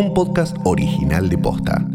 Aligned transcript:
un 0.00 0.14
podcast 0.14 0.56
original 0.64 1.28
de 1.28 1.36
Posta. 1.36 1.86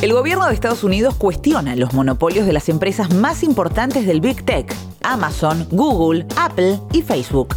El 0.00 0.12
gobierno 0.12 0.46
de 0.46 0.54
Estados 0.54 0.84
Unidos 0.84 1.16
cuestiona 1.16 1.74
los 1.74 1.92
monopolios 1.92 2.46
de 2.46 2.52
las 2.52 2.68
empresas 2.68 3.12
más 3.12 3.42
importantes 3.42 4.06
del 4.06 4.20
Big 4.20 4.44
Tech, 4.44 4.72
Amazon, 5.02 5.66
Google, 5.72 6.24
Apple 6.36 6.78
y 6.92 7.02
Facebook. 7.02 7.56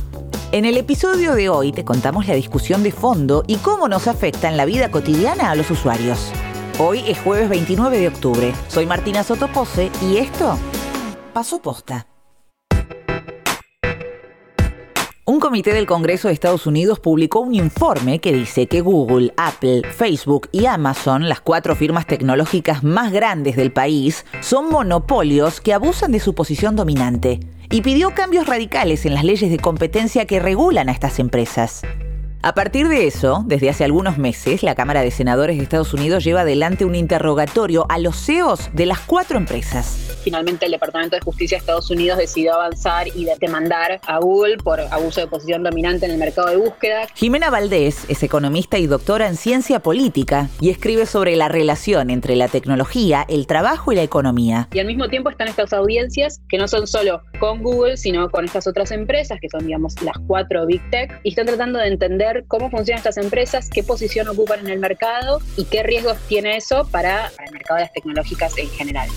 En 0.51 0.65
el 0.65 0.75
episodio 0.75 1.35
de 1.35 1.49
hoy 1.49 1.71
te 1.71 1.85
contamos 1.85 2.27
la 2.27 2.33
discusión 2.33 2.81
de 2.81 2.91
fondo 2.91 3.43
y 3.45 3.57
cómo 3.57 3.87
nos 3.87 4.07
afecta 4.07 4.49
en 4.49 4.57
la 4.57 4.65
vida 4.65 4.89
cotidiana 4.89 5.51
a 5.51 5.55
los 5.55 5.69
usuarios. 5.69 6.31
Hoy 6.79 7.03
es 7.07 7.19
jueves 7.19 7.47
29 7.47 7.99
de 7.99 8.07
octubre. 8.07 8.53
Soy 8.69 8.87
Martina 8.87 9.23
Sotopose 9.23 9.91
y 10.01 10.17
esto 10.17 10.57
pasó 11.31 11.61
posta. 11.61 12.07
Un 15.29 15.41
comité 15.41 15.73
del 15.73 15.85
Congreso 15.85 16.29
de 16.29 16.33
Estados 16.33 16.67
Unidos 16.67 17.01
publicó 17.01 17.41
un 17.41 17.53
informe 17.53 18.19
que 18.19 18.31
dice 18.31 18.67
que 18.67 18.79
Google, 18.79 19.33
Apple, 19.35 19.81
Facebook 19.91 20.47
y 20.53 20.67
Amazon, 20.67 21.27
las 21.27 21.41
cuatro 21.41 21.75
firmas 21.75 22.07
tecnológicas 22.07 22.81
más 22.81 23.11
grandes 23.11 23.57
del 23.57 23.73
país, 23.73 24.25
son 24.39 24.69
monopolios 24.69 25.59
que 25.59 25.73
abusan 25.73 26.13
de 26.13 26.21
su 26.21 26.33
posición 26.33 26.77
dominante 26.77 27.41
y 27.69 27.81
pidió 27.81 28.11
cambios 28.11 28.47
radicales 28.47 29.05
en 29.05 29.15
las 29.15 29.25
leyes 29.25 29.51
de 29.51 29.59
competencia 29.59 30.25
que 30.25 30.39
regulan 30.39 30.87
a 30.87 30.93
estas 30.93 31.19
empresas. 31.19 31.81
A 32.41 32.53
partir 32.53 32.87
de 32.87 33.07
eso, 33.07 33.43
desde 33.45 33.69
hace 33.69 33.83
algunos 33.83 34.17
meses, 34.17 34.63
la 34.63 34.75
Cámara 34.75 35.01
de 35.01 35.11
Senadores 35.11 35.57
de 35.57 35.63
Estados 35.63 35.93
Unidos 35.93 36.23
lleva 36.23 36.41
adelante 36.41 36.85
un 36.85 36.95
interrogatorio 36.95 37.85
a 37.89 37.97
los 37.97 38.15
CEOs 38.15 38.69
de 38.73 38.85
las 38.85 38.99
cuatro 38.99 39.37
empresas 39.37 40.07
finalmente 40.27 40.65
el 40.65 40.73
Departamento 40.73 41.15
de 41.15 41.21
Justicia 41.21 41.55
de 41.55 41.59
Estados 41.61 41.89
Unidos 41.89 42.17
decidió 42.17 42.55
avanzar 42.55 43.07
y 43.15 43.25
demandar 43.39 44.01
a 44.05 44.19
Google 44.19 44.57
por 44.57 44.81
abuso 44.81 45.21
de 45.21 45.27
posición 45.27 45.63
dominante 45.63 46.05
en 46.05 46.11
el 46.11 46.17
mercado 46.17 46.49
de 46.49 46.57
búsqueda. 46.57 47.07
Jimena 47.15 47.49
Valdés 47.49 48.03
es 48.09 48.23
economista 48.23 48.77
y 48.77 48.87
doctora 48.87 49.29
en 49.29 49.37
ciencia 49.37 49.79
política 49.79 50.49
y 50.59 50.69
escribe 50.69 51.05
sobre 51.05 51.37
la 51.37 51.47
relación 51.47 52.09
entre 52.09 52.35
la 52.35 52.49
tecnología, 52.49 53.25
el 53.29 53.47
trabajo 53.47 53.93
y 53.93 53.95
la 53.95 54.03
economía. 54.03 54.67
Y 54.73 54.79
al 54.79 54.87
mismo 54.87 55.07
tiempo 55.07 55.29
están 55.29 55.47
estas 55.47 55.71
audiencias 55.71 56.41
que 56.49 56.57
no 56.57 56.67
son 56.67 56.87
solo 56.87 57.21
con 57.39 57.63
Google, 57.63 57.95
sino 57.95 58.29
con 58.29 58.43
estas 58.43 58.67
otras 58.67 58.91
empresas, 58.91 59.39
que 59.39 59.47
son, 59.47 59.65
digamos, 59.65 60.01
las 60.01 60.17
cuatro 60.27 60.65
Big 60.65 60.81
Tech, 60.89 61.21
y 61.23 61.29
están 61.29 61.45
tratando 61.45 61.79
de 61.79 61.87
entender 61.87 62.26
cómo 62.47 62.69
funcionan 62.69 62.99
estas 62.99 63.17
empresas, 63.17 63.69
qué 63.69 63.83
posición 63.83 64.27
ocupan 64.27 64.59
en 64.61 64.67
el 64.67 64.79
mercado 64.79 65.39
y 65.55 65.65
qué 65.65 65.83
riesgos 65.83 66.17
tiene 66.27 66.57
eso 66.57 66.87
para, 66.91 67.31
para 67.35 67.47
el 67.47 67.53
mercado 67.53 67.77
de 67.77 67.83
las 67.83 67.93
tecnológicas 67.93 68.57
en 68.57 68.69
general. 68.69 69.09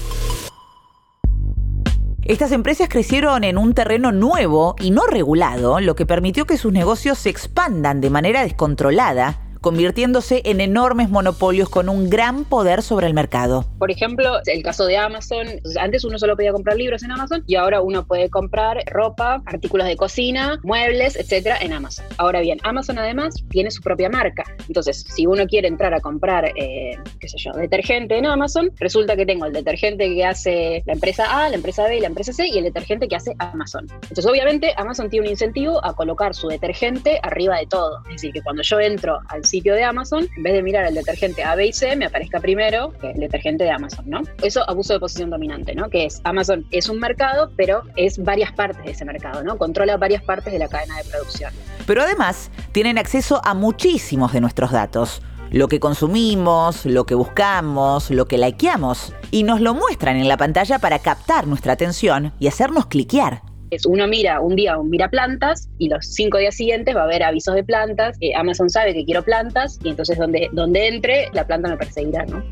Estas 2.22 2.52
empresas 2.52 2.88
crecieron 2.88 3.44
en 3.44 3.58
un 3.58 3.74
terreno 3.74 4.12
nuevo 4.12 4.76
y 4.78 4.90
no 4.90 5.06
regulado, 5.06 5.80
lo 5.80 5.96
que 5.96 6.06
permitió 6.06 6.46
que 6.46 6.58
sus 6.58 6.72
negocios 6.72 7.18
se 7.18 7.30
expandan 7.30 8.00
de 8.00 8.10
manera 8.10 8.42
descontrolada 8.42 9.39
convirtiéndose 9.60 10.42
en 10.44 10.60
enormes 10.60 11.10
monopolios 11.10 11.68
con 11.68 11.88
un 11.88 12.08
gran 12.10 12.44
poder 12.44 12.82
sobre 12.82 13.06
el 13.06 13.14
mercado. 13.14 13.64
Por 13.78 13.90
ejemplo, 13.90 14.38
el 14.46 14.62
caso 14.62 14.86
de 14.86 14.96
Amazon, 14.96 15.46
antes 15.78 16.04
uno 16.04 16.18
solo 16.18 16.36
podía 16.36 16.52
comprar 16.52 16.76
libros 16.76 17.02
en 17.02 17.12
Amazon 17.12 17.44
y 17.46 17.56
ahora 17.56 17.80
uno 17.80 18.06
puede 18.06 18.30
comprar 18.30 18.82
ropa, 18.86 19.42
artículos 19.46 19.86
de 19.86 19.96
cocina, 19.96 20.58
muebles, 20.62 21.16
etcétera, 21.16 21.58
en 21.60 21.72
Amazon. 21.72 22.04
Ahora 22.18 22.40
bien, 22.40 22.58
Amazon 22.62 22.98
además 22.98 23.34
tiene 23.50 23.70
su 23.70 23.82
propia 23.82 24.08
marca. 24.08 24.44
Entonces, 24.68 25.04
si 25.08 25.26
uno 25.26 25.46
quiere 25.46 25.68
entrar 25.68 25.94
a 25.94 26.00
comprar, 26.00 26.52
eh, 26.56 26.96
qué 27.18 27.28
sé 27.28 27.36
yo, 27.38 27.52
detergente 27.52 28.16
en 28.16 28.26
Amazon, 28.26 28.70
resulta 28.78 29.16
que 29.16 29.26
tengo 29.26 29.46
el 29.46 29.52
detergente 29.52 30.08
que 30.14 30.24
hace 30.24 30.82
la 30.86 30.94
empresa 30.94 31.44
A, 31.44 31.48
la 31.48 31.56
empresa 31.56 31.84
B 31.84 31.96
y 31.96 32.00
la 32.00 32.08
empresa 32.08 32.32
C 32.32 32.48
y 32.48 32.58
el 32.58 32.64
detergente 32.64 33.08
que 33.08 33.16
hace 33.16 33.34
Amazon. 33.38 33.86
Entonces, 34.02 34.26
obviamente, 34.26 34.72
Amazon 34.76 35.10
tiene 35.10 35.26
un 35.26 35.30
incentivo 35.30 35.84
a 35.84 35.94
colocar 35.94 36.34
su 36.34 36.48
detergente 36.48 37.20
arriba 37.22 37.58
de 37.58 37.66
todo. 37.66 38.00
Es 38.06 38.16
decir, 38.16 38.32
que 38.32 38.42
cuando 38.42 38.62
yo 38.62 38.80
entro 38.80 39.18
al 39.28 39.44
sitio 39.50 39.74
de 39.74 39.84
Amazon, 39.84 40.28
en 40.36 40.42
vez 40.42 40.52
de 40.52 40.62
mirar 40.62 40.86
el 40.86 40.94
detergente 40.94 41.42
A, 41.42 41.54
B 41.54 41.66
y 41.66 41.72
C, 41.72 41.96
me 41.96 42.06
aparezca 42.06 42.40
primero 42.40 42.92
el 43.02 43.18
detergente 43.20 43.64
de 43.64 43.70
Amazon, 43.70 44.04
¿no? 44.08 44.22
Eso 44.42 44.68
abuso 44.68 44.92
de 44.92 45.00
posición 45.00 45.30
dominante, 45.30 45.74
¿no? 45.74 45.90
Que 45.90 46.06
es 46.06 46.20
Amazon 46.24 46.64
es 46.70 46.88
un 46.88 46.98
mercado, 46.98 47.50
pero 47.56 47.82
es 47.96 48.22
varias 48.22 48.52
partes 48.52 48.84
de 48.84 48.92
ese 48.92 49.04
mercado, 49.04 49.42
¿no? 49.42 49.58
Controla 49.58 49.96
varias 49.96 50.22
partes 50.22 50.52
de 50.52 50.58
la 50.58 50.68
cadena 50.68 50.96
de 50.96 51.04
producción. 51.04 51.52
Pero 51.86 52.02
además 52.02 52.50
tienen 52.72 52.98
acceso 52.98 53.40
a 53.44 53.54
muchísimos 53.54 54.32
de 54.32 54.40
nuestros 54.40 54.70
datos 54.70 55.22
lo 55.50 55.66
que 55.66 55.80
consumimos, 55.80 56.86
lo 56.86 57.06
que 57.06 57.16
buscamos, 57.16 58.10
lo 58.10 58.26
que 58.26 58.38
likeamos, 58.38 59.12
y 59.32 59.42
nos 59.42 59.60
lo 59.60 59.74
muestran 59.74 60.16
en 60.16 60.28
la 60.28 60.36
pantalla 60.36 60.78
para 60.78 61.00
captar 61.00 61.48
nuestra 61.48 61.72
atención 61.72 62.32
y 62.38 62.46
hacernos 62.46 62.86
cliquear 62.86 63.42
uno 63.86 64.06
mira 64.08 64.40
un 64.40 64.56
día, 64.56 64.76
mira 64.82 65.08
plantas 65.08 65.68
y 65.78 65.88
los 65.88 66.06
cinco 66.06 66.38
días 66.38 66.56
siguientes 66.56 66.94
va 66.94 67.02
a 67.02 67.04
haber 67.04 67.22
avisos 67.22 67.54
de 67.54 67.64
plantas. 67.64 68.18
Amazon 68.36 68.68
sabe 68.68 68.94
que 68.94 69.04
quiero 69.04 69.22
plantas 69.22 69.78
y 69.82 69.90
entonces 69.90 70.18
donde, 70.18 70.48
donde 70.52 70.88
entre, 70.88 71.28
la 71.32 71.46
planta 71.46 71.68
me 71.68 71.76
perseguirá, 71.76 72.26
¿no? 72.26 72.42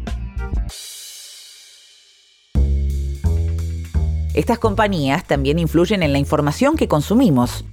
Estas 4.35 4.61
compañías 4.61 5.27
también 5.27 5.59
influyen 5.59 6.05
en 6.05 6.13
la 6.13 6.19
información 6.19 6.77
que 6.77 6.87
consumimos. 6.87 7.65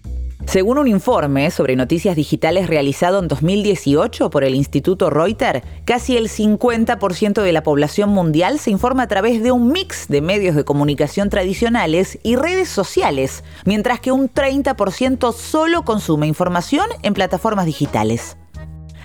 Según 0.55 0.77
un 0.77 0.88
informe 0.88 1.51
sobre 1.51 1.75
noticias 1.75 2.16
digitales 2.16 2.67
realizado 2.67 3.19
en 3.19 3.27
2018 3.27 4.29
por 4.29 4.45
el 4.45 4.55
Instituto 4.55 5.09
Reuters, 5.09 5.63
casi 5.83 6.16
el 6.16 6.29
50% 6.29 7.41
de 7.41 7.51
la 7.51 7.61
población 7.61 8.11
mundial 8.11 8.57
se 8.59 8.71
informa 8.71 9.03
a 9.03 9.07
través 9.09 9.43
de 9.43 9.51
un 9.51 9.73
mix 9.73 10.07
de 10.07 10.21
medios 10.21 10.55
de 10.55 10.63
comunicación 10.63 11.29
tradicionales 11.29 12.19
y 12.23 12.38
redes 12.38 12.69
sociales, 12.69 13.43
mientras 13.66 13.99
que 13.99 14.13
un 14.13 14.33
30% 14.33 15.33
solo 15.33 15.83
consume 15.83 16.25
información 16.25 16.85
en 17.03 17.13
plataformas 17.13 17.66
digitales. 17.66 18.37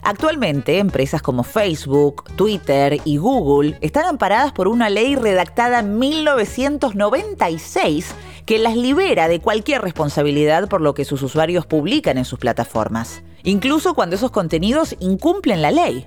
Actualmente, 0.02 0.78
empresas 0.78 1.22
como 1.22 1.42
Facebook, 1.42 2.24
Twitter 2.36 3.00
y 3.04 3.18
Google 3.18 3.76
están 3.80 4.06
amparadas 4.06 4.52
por 4.52 4.68
una 4.68 4.88
ley 4.88 5.16
redactada 5.16 5.80
en 5.80 5.98
1996 5.98 8.14
que 8.46 8.58
las 8.58 8.76
libera 8.76 9.28
de 9.28 9.40
cualquier 9.40 9.82
responsabilidad 9.82 10.68
por 10.68 10.80
lo 10.80 10.94
que 10.94 11.04
sus 11.04 11.22
usuarios 11.22 11.66
publican 11.66 12.18
en 12.18 12.24
sus 12.24 12.38
plataformas, 12.38 13.22
incluso 13.42 13.94
cuando 13.94 14.16
esos 14.16 14.30
contenidos 14.30 14.96
incumplen 15.00 15.62
la 15.62 15.70
ley. 15.70 16.06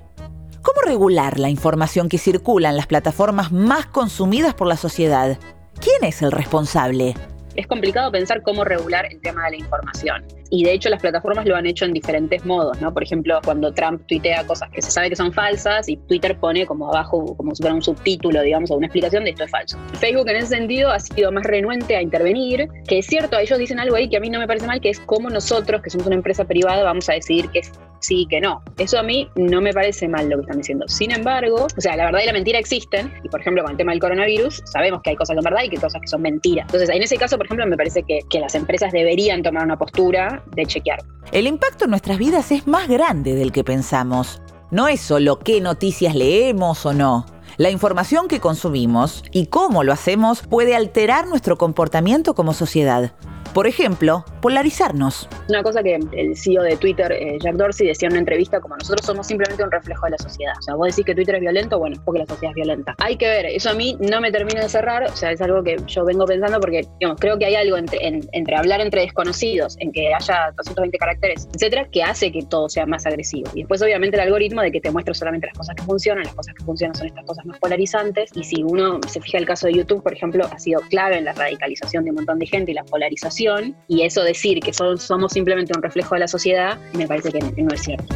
¿Cómo 0.62 0.80
regular 0.84 1.38
la 1.38 1.50
información 1.50 2.08
que 2.08 2.18
circula 2.18 2.70
en 2.70 2.76
las 2.76 2.86
plataformas 2.86 3.52
más 3.52 3.86
consumidas 3.86 4.54
por 4.54 4.66
la 4.66 4.76
sociedad? 4.76 5.38
¿Quién 5.78 6.04
es 6.04 6.22
el 6.22 6.32
responsable? 6.32 7.14
Es 7.56 7.66
complicado 7.66 8.10
pensar 8.10 8.42
cómo 8.42 8.64
regular 8.64 9.06
el 9.10 9.20
tema 9.20 9.44
de 9.44 9.52
la 9.52 9.56
información. 9.56 10.24
Y 10.50 10.64
de 10.64 10.72
hecho 10.72 10.88
las 10.88 11.00
plataformas 11.00 11.46
lo 11.46 11.56
han 11.56 11.66
hecho 11.66 11.84
en 11.84 11.92
diferentes 11.92 12.44
modos, 12.44 12.80
¿no? 12.80 12.92
Por 12.92 13.02
ejemplo, 13.02 13.40
cuando 13.44 13.72
Trump 13.72 14.02
tuitea 14.06 14.46
cosas 14.46 14.70
que 14.70 14.82
se 14.82 14.90
sabe 14.90 15.10
que 15.10 15.16
son 15.16 15.32
falsas 15.32 15.88
y 15.88 15.96
Twitter 15.96 16.38
pone 16.38 16.66
como 16.66 16.88
abajo, 16.88 17.36
como 17.36 17.54
si 17.54 17.62
fuera 17.62 17.74
un 17.74 17.82
subtítulo, 17.82 18.42
digamos, 18.42 18.70
o 18.70 18.76
una 18.76 18.86
explicación 18.86 19.24
de 19.24 19.30
esto 19.30 19.44
es 19.44 19.50
falso. 19.50 19.78
Facebook 19.98 20.28
en 20.28 20.36
ese 20.36 20.48
sentido 20.48 20.90
ha 20.90 21.00
sido 21.00 21.32
más 21.32 21.44
renuente 21.44 21.96
a 21.96 22.02
intervenir, 22.02 22.68
que 22.86 22.98
es 22.98 23.06
cierto, 23.06 23.38
ellos 23.38 23.58
dicen 23.58 23.80
algo 23.80 23.96
ahí 23.96 24.08
que 24.08 24.16
a 24.16 24.20
mí 24.20 24.30
no 24.30 24.38
me 24.38 24.46
parece 24.46 24.66
mal, 24.66 24.80
que 24.80 24.90
es 24.90 25.00
como 25.00 25.30
nosotros, 25.30 25.82
que 25.82 25.90
somos 25.90 26.06
una 26.06 26.16
empresa 26.16 26.44
privada, 26.44 26.84
vamos 26.84 27.08
a 27.08 27.14
decidir 27.14 27.48
que 27.50 27.60
es 27.60 27.72
sí 28.04 28.26
que 28.28 28.40
no. 28.40 28.62
Eso 28.78 28.98
a 28.98 29.02
mí 29.02 29.28
no 29.36 29.60
me 29.60 29.72
parece 29.72 30.08
mal 30.08 30.28
lo 30.28 30.36
que 30.36 30.42
están 30.42 30.58
diciendo. 30.58 30.86
Sin 30.88 31.10
embargo, 31.10 31.66
o 31.76 31.80
sea, 31.80 31.96
la 31.96 32.06
verdad 32.06 32.20
y 32.22 32.26
la 32.26 32.32
mentira 32.32 32.58
existen, 32.58 33.12
y 33.22 33.28
por 33.28 33.40
ejemplo 33.40 33.62
con 33.62 33.72
el 33.72 33.78
tema 33.78 33.92
del 33.92 34.00
coronavirus, 34.00 34.62
sabemos 34.64 35.02
que 35.02 35.10
hay 35.10 35.16
cosas 35.16 35.34
que 35.34 35.42
son 35.42 35.50
verdad 35.50 35.64
y 35.64 35.68
que 35.70 35.76
cosas 35.76 36.00
que 36.00 36.08
son 36.08 36.22
mentiras. 36.22 36.66
Entonces, 36.66 36.88
en 36.90 37.02
ese 37.02 37.16
caso, 37.16 37.36
por 37.36 37.46
ejemplo, 37.46 37.66
me 37.66 37.76
parece 37.76 38.02
que, 38.02 38.20
que 38.30 38.40
las 38.40 38.54
empresas 38.54 38.92
deberían 38.92 39.42
tomar 39.42 39.64
una 39.64 39.78
postura 39.78 40.42
de 40.54 40.66
chequear. 40.66 41.00
El 41.32 41.46
impacto 41.46 41.84
en 41.84 41.90
nuestras 41.90 42.18
vidas 42.18 42.50
es 42.52 42.66
más 42.66 42.88
grande 42.88 43.34
del 43.34 43.52
que 43.52 43.64
pensamos. 43.64 44.40
No 44.70 44.88
es 44.88 45.00
solo 45.00 45.38
qué 45.38 45.60
noticias 45.60 46.14
leemos 46.14 46.84
o 46.86 46.92
no. 46.92 47.26
La 47.56 47.70
información 47.70 48.26
que 48.26 48.40
consumimos 48.40 49.22
y 49.30 49.46
cómo 49.46 49.84
lo 49.84 49.92
hacemos 49.92 50.42
puede 50.42 50.74
alterar 50.74 51.28
nuestro 51.28 51.56
comportamiento 51.56 52.34
como 52.34 52.52
sociedad. 52.52 53.12
Por 53.52 53.68
ejemplo, 53.68 54.24
polarizarnos. 54.44 55.26
Una 55.48 55.62
cosa 55.62 55.82
que 55.82 55.98
el 56.12 56.36
CEO 56.36 56.62
de 56.64 56.76
Twitter, 56.76 57.10
eh, 57.12 57.38
Jack 57.40 57.54
Dorsey, 57.54 57.86
decía 57.86 58.08
en 58.08 58.12
una 58.12 58.18
entrevista, 58.20 58.60
como 58.60 58.76
nosotros 58.76 59.06
somos 59.06 59.26
simplemente 59.26 59.64
un 59.64 59.70
reflejo 59.70 60.04
de 60.04 60.10
la 60.10 60.18
sociedad. 60.18 60.52
O 60.58 60.62
sea, 60.62 60.74
vos 60.74 60.88
decís 60.88 61.06
que 61.06 61.14
Twitter 61.14 61.36
es 61.36 61.40
violento, 61.40 61.78
bueno, 61.78 61.96
porque 62.04 62.18
la 62.18 62.26
sociedad 62.26 62.50
es 62.50 62.56
violenta. 62.56 62.94
Hay 62.98 63.16
que 63.16 63.26
ver, 63.26 63.46
eso 63.46 63.70
a 63.70 63.72
mí 63.72 63.96
no 64.00 64.20
me 64.20 64.30
termina 64.30 64.60
de 64.60 64.68
cerrar, 64.68 65.04
o 65.04 65.16
sea, 65.16 65.32
es 65.32 65.40
algo 65.40 65.62
que 65.62 65.78
yo 65.86 66.04
vengo 66.04 66.26
pensando 66.26 66.60
porque, 66.60 66.86
digamos, 67.00 67.18
creo 67.18 67.38
que 67.38 67.46
hay 67.46 67.54
algo 67.54 67.78
entre, 67.78 68.54
hablar 68.54 68.82
entre 68.82 69.00
desconocidos, 69.00 69.78
en 69.80 69.92
que 69.92 70.12
haya 70.12 70.52
220 70.58 70.98
caracteres, 70.98 71.48
etcétera, 71.54 71.88
que 71.90 72.02
hace 72.02 72.30
que 72.30 72.42
todo 72.42 72.68
sea 72.68 72.84
más 72.84 73.06
agresivo. 73.06 73.50
Y 73.54 73.60
después, 73.60 73.80
obviamente, 73.80 74.18
el 74.18 74.24
algoritmo 74.24 74.60
de 74.60 74.72
que 74.72 74.80
te 74.82 74.90
muestra 74.90 75.14
solamente 75.14 75.46
las 75.46 75.56
cosas 75.56 75.74
que 75.74 75.84
funcionan, 75.84 76.22
las 76.24 76.34
cosas 76.34 76.54
que 76.54 76.64
funcionan 76.64 76.94
son 76.94 77.06
estas 77.06 77.24
cosas 77.24 77.46
más 77.46 77.58
polarizantes. 77.60 78.30
Y 78.34 78.44
si 78.44 78.62
uno 78.62 79.00
se 79.08 79.22
fija 79.22 79.38
el 79.38 79.46
caso 79.46 79.68
de 79.68 79.72
YouTube, 79.72 80.02
por 80.02 80.12
ejemplo, 80.12 80.44
ha 80.44 80.58
sido 80.58 80.82
clave 80.90 81.16
en 81.16 81.24
la 81.24 81.32
radicalización 81.32 82.04
de 82.04 82.10
un 82.10 82.16
montón 82.16 82.38
de 82.38 82.44
gente 82.44 82.72
y 82.72 82.74
la 82.74 82.84
polarización 82.84 83.74
y 83.88 84.02
eso 84.02 84.22
decir 84.34 84.60
que 84.60 84.72
somos 84.72 85.32
simplemente 85.32 85.72
un 85.74 85.82
reflejo 85.82 86.14
de 86.14 86.20
la 86.20 86.28
sociedad, 86.28 86.78
me 86.92 87.06
parece 87.06 87.32
que 87.32 87.40
no 87.40 87.72
es 87.72 87.82
cierto. 87.82 88.14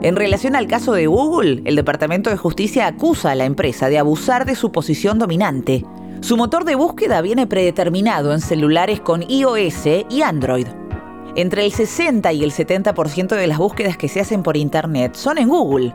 En 0.00 0.14
relación 0.14 0.54
al 0.54 0.68
caso 0.68 0.92
de 0.92 1.08
Google, 1.08 1.62
el 1.64 1.74
Departamento 1.74 2.30
de 2.30 2.36
Justicia 2.36 2.86
acusa 2.86 3.32
a 3.32 3.34
la 3.34 3.46
empresa 3.46 3.88
de 3.88 3.98
abusar 3.98 4.44
de 4.46 4.54
su 4.54 4.70
posición 4.70 5.18
dominante. 5.18 5.84
Su 6.20 6.36
motor 6.36 6.64
de 6.64 6.76
búsqueda 6.76 7.20
viene 7.20 7.48
predeterminado 7.48 8.32
en 8.32 8.40
celulares 8.40 9.00
con 9.00 9.28
iOS 9.28 9.86
y 10.08 10.22
Android. 10.22 10.68
Entre 11.34 11.64
el 11.64 11.72
60 11.72 12.32
y 12.32 12.44
el 12.44 12.52
70% 12.52 13.36
de 13.36 13.46
las 13.48 13.58
búsquedas 13.58 13.96
que 13.96 14.08
se 14.08 14.20
hacen 14.20 14.42
por 14.42 14.56
Internet 14.56 15.14
son 15.14 15.38
en 15.38 15.48
Google, 15.48 15.92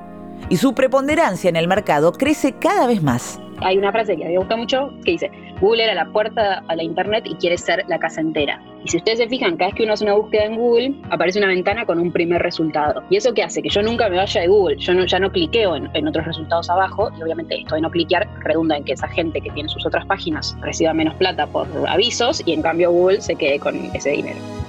y 0.50 0.58
su 0.58 0.74
preponderancia 0.74 1.50
en 1.50 1.56
el 1.56 1.68
mercado 1.68 2.12
crece 2.12 2.54
cada 2.54 2.88
vez 2.88 3.02
más. 3.02 3.40
Hay 3.62 3.78
una 3.78 3.92
frase 3.92 4.18
que 4.18 4.24
a 4.26 4.28
mí 4.28 4.34
me 4.34 4.40
gusta 4.40 4.58
mucho 4.58 4.90
que 5.06 5.12
dice, 5.12 5.32
Google 5.64 5.86
era 5.86 5.94
la 5.96 6.12
puerta 6.12 6.62
a 6.68 6.76
la 6.76 6.84
Internet 6.84 7.24
y 7.26 7.36
quiere 7.36 7.58
ser 7.58 7.86
la 7.88 7.98
casa 7.98 8.20
entera. 8.20 8.62
Y 8.84 8.90
si 8.90 8.98
ustedes 8.98 9.20
se 9.20 9.30
fijan, 9.30 9.56
cada 9.56 9.70
vez 9.70 9.76
que 9.76 9.84
uno 9.84 9.94
hace 9.94 10.04
una 10.04 10.16
búsqueda 10.16 10.44
en 10.44 10.58
Google, 10.58 10.94
aparece 11.10 11.40
una 11.40 11.48
ventana 11.48 11.86
con 11.86 12.00
un 12.00 12.12
primer 12.12 12.42
resultado. 12.42 13.02
¿Y 13.10 13.16
eso 13.16 13.34
qué 13.34 13.44
hace? 13.44 13.62
Que 13.62 13.70
yo 13.70 13.82
nunca 13.82 14.10
me 14.10 14.18
vaya 14.18 14.42
de 14.42 14.48
Google, 14.48 14.76
yo 14.76 14.94
no, 14.94 15.06
ya 15.06 15.20
no 15.20 15.32
cliqueo 15.32 15.78
en, 15.78 15.90
en 15.94 16.06
otros 16.06 16.26
resultados 16.26 16.70
abajo 16.70 17.12
y 17.18 17.24
obviamente 17.24 17.62
esto 17.62 17.76
de 17.76 17.82
no 17.82 17.90
cliquear 17.90 18.28
redunda 18.42 18.76
en 18.76 18.84
que 18.84 18.92
esa 18.92 19.08
gente 19.08 19.40
que 19.40 19.52
tiene 19.52 19.70
sus 19.70 19.86
otras 19.86 20.06
páginas 20.06 20.54
reciba 20.60 20.94
menos 20.94 21.16
plata 21.16 21.48
por 21.48 21.66
avisos 21.88 22.44
y 22.46 22.52
en 22.52 22.62
cambio 22.62 22.92
Google 22.92 23.22
se 23.22 23.36
quede 23.36 23.58
con 23.58 23.74
ese 23.94 24.10
dinero. 24.10 24.63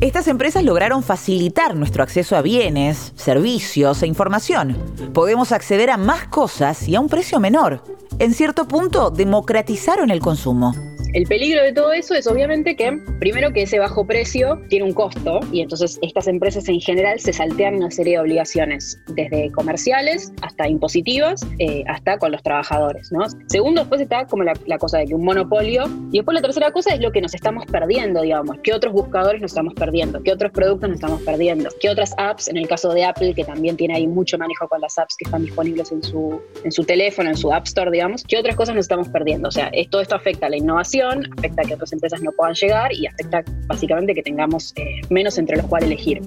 Estas 0.00 0.28
empresas 0.28 0.62
lograron 0.62 1.02
facilitar 1.02 1.74
nuestro 1.74 2.02
acceso 2.02 2.36
a 2.36 2.42
bienes, 2.42 3.14
servicios 3.16 4.02
e 4.02 4.06
información. 4.06 4.76
Podemos 5.14 5.52
acceder 5.52 5.88
a 5.88 5.96
más 5.96 6.28
cosas 6.28 6.86
y 6.86 6.96
a 6.96 7.00
un 7.00 7.08
precio 7.08 7.40
menor. 7.40 7.82
En 8.18 8.34
cierto 8.34 8.68
punto, 8.68 9.10
democratizaron 9.10 10.10
el 10.10 10.20
consumo. 10.20 10.74
El 11.12 11.24
peligro 11.24 11.62
de 11.62 11.72
todo 11.72 11.92
eso 11.92 12.14
es 12.14 12.26
obviamente 12.26 12.76
que, 12.76 13.00
primero, 13.20 13.52
que 13.52 13.62
ese 13.62 13.78
bajo 13.78 14.06
precio 14.06 14.60
tiene 14.68 14.84
un 14.84 14.92
costo 14.92 15.40
y 15.52 15.60
entonces 15.60 15.98
estas 16.02 16.26
empresas 16.26 16.68
en 16.68 16.80
general 16.80 17.18
se 17.20 17.32
saltean 17.32 17.76
una 17.76 17.90
serie 17.90 18.14
de 18.14 18.20
obligaciones, 18.20 19.00
desde 19.08 19.50
comerciales 19.52 20.32
hasta 20.42 20.68
impositivas, 20.68 21.46
eh, 21.58 21.84
hasta 21.86 22.18
con 22.18 22.32
los 22.32 22.42
trabajadores. 22.42 23.10
¿no? 23.12 23.24
Segundo, 23.46 23.82
después 23.82 24.00
está 24.00 24.26
como 24.26 24.42
la, 24.42 24.54
la, 24.66 24.78
cosa 24.78 24.98
de 24.98 25.06
que 25.06 25.14
un 25.14 25.24
monopolio. 25.24 25.84
Y 26.12 26.18
después 26.18 26.34
la 26.34 26.42
tercera 26.42 26.70
cosa 26.70 26.94
es 26.94 27.00
lo 27.00 27.12
que 27.12 27.20
nos 27.20 27.34
estamos 27.34 27.64
perdiendo, 27.66 28.22
digamos. 28.22 28.58
¿Qué 28.62 28.74
otros 28.74 28.92
buscadores 28.92 29.40
nos 29.40 29.52
estamos 29.52 29.74
perdiendo? 29.74 30.22
¿Qué 30.22 30.32
otros 30.32 30.52
productos 30.52 30.88
nos 30.88 30.96
estamos 30.96 31.22
perdiendo? 31.22 31.70
¿Qué 31.80 31.88
otras 31.88 32.14
apps, 32.18 32.48
en 32.48 32.56
el 32.56 32.68
caso 32.68 32.92
de 32.92 33.04
Apple, 33.04 33.34
que 33.34 33.44
también 33.44 33.76
tiene 33.76 33.94
ahí 33.94 34.06
mucho 34.06 34.38
manejo 34.38 34.68
con 34.68 34.80
las 34.80 34.98
apps 34.98 35.16
que 35.16 35.24
están 35.24 35.42
disponibles 35.44 35.92
en 35.92 36.02
su, 36.02 36.40
en 36.64 36.72
su 36.72 36.84
teléfono, 36.84 37.30
en 37.30 37.36
su 37.36 37.52
App 37.52 37.66
Store, 37.66 37.90
digamos? 37.90 38.24
¿Qué 38.24 38.36
otras 38.38 38.56
cosas 38.56 38.74
nos 38.74 38.84
estamos 38.84 39.08
perdiendo? 39.08 39.48
O 39.48 39.52
sea, 39.52 39.70
todo 39.90 40.02
esto 40.02 40.14
afecta 40.14 40.46
a 40.46 40.50
la 40.50 40.56
innovación 40.56 40.95
afecta 41.02 41.62
a 41.62 41.64
que 41.64 41.74
otras 41.74 41.92
empresas 41.92 42.22
no 42.22 42.32
puedan 42.32 42.54
llegar 42.54 42.92
y 42.92 43.06
afecta 43.06 43.44
básicamente 43.66 44.14
que 44.14 44.22
tengamos 44.22 44.72
eh, 44.76 45.00
menos 45.10 45.38
entre 45.38 45.56
los 45.56 45.66
cuales 45.66 45.88
elegir. 45.88 46.20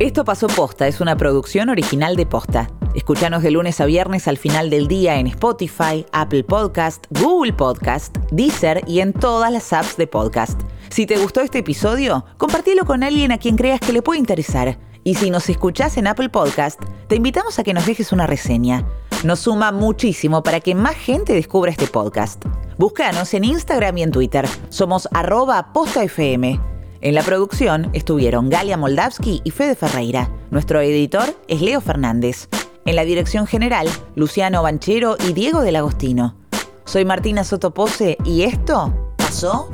Esto 0.00 0.24
pasó 0.24 0.46
Posta, 0.46 0.86
es 0.86 1.00
una 1.00 1.16
producción 1.16 1.70
original 1.70 2.14
de 2.14 2.24
Posta. 2.24 2.70
Escúchanos 2.94 3.42
de 3.42 3.50
lunes 3.50 3.80
a 3.80 3.86
viernes 3.86 4.28
al 4.28 4.38
final 4.38 4.70
del 4.70 4.86
día 4.86 5.16
en 5.18 5.26
Spotify, 5.26 6.06
Apple 6.12 6.44
Podcast, 6.44 7.04
Google 7.20 7.52
Podcast, 7.52 8.16
Deezer 8.30 8.82
y 8.86 9.00
en 9.00 9.12
todas 9.12 9.52
las 9.52 9.72
apps 9.72 9.96
de 9.96 10.06
podcast. 10.06 10.60
Si 10.88 11.04
te 11.04 11.16
gustó 11.16 11.40
este 11.40 11.58
episodio, 11.58 12.24
compartilo 12.38 12.84
con 12.84 13.02
alguien 13.02 13.32
a 13.32 13.38
quien 13.38 13.56
creas 13.56 13.80
que 13.80 13.92
le 13.92 14.02
puede 14.02 14.20
interesar. 14.20 14.78
Y 15.04 15.16
si 15.16 15.30
nos 15.30 15.48
escuchás 15.48 15.96
en 15.96 16.06
Apple 16.06 16.28
Podcast, 16.28 16.80
te 17.08 17.16
invitamos 17.16 17.58
a 17.58 17.64
que 17.64 17.74
nos 17.74 17.84
dejes 17.84 18.12
una 18.12 18.26
reseña. 18.26 18.86
Nos 19.24 19.40
suma 19.40 19.72
muchísimo 19.72 20.44
para 20.44 20.60
que 20.60 20.76
más 20.76 20.94
gente 20.94 21.32
descubra 21.32 21.72
este 21.72 21.88
podcast. 21.88 22.44
Búscanos 22.78 23.34
en 23.34 23.42
Instagram 23.42 23.98
y 23.98 24.02
en 24.04 24.12
Twitter. 24.12 24.46
Somos 24.68 25.08
arroba 25.12 25.72
postafm. 25.72 26.60
En 27.00 27.14
la 27.14 27.22
producción 27.22 27.90
estuvieron 27.94 28.48
Galia 28.48 28.76
Moldavsky 28.76 29.40
y 29.42 29.50
Fede 29.50 29.74
Ferreira. 29.74 30.30
Nuestro 30.52 30.80
editor 30.80 31.36
es 31.48 31.60
Leo 31.60 31.80
Fernández. 31.80 32.48
En 32.84 32.94
la 32.94 33.04
dirección 33.04 33.48
general, 33.48 33.88
Luciano 34.14 34.62
Banchero 34.62 35.16
y 35.28 35.32
Diego 35.32 35.62
del 35.62 35.76
Agostino. 35.76 36.36
Soy 36.84 37.04
Martina 37.04 37.42
Sotopose 37.42 38.16
y 38.24 38.42
esto 38.42 39.14
pasó 39.16 39.70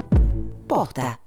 posta. 0.66 1.23